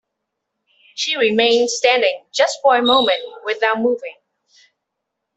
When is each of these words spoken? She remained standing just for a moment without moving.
She 0.95 1.15
remained 1.15 1.69
standing 1.69 2.25
just 2.33 2.57
for 2.63 2.75
a 2.75 2.81
moment 2.81 3.21
without 3.45 3.79
moving. 3.81 4.15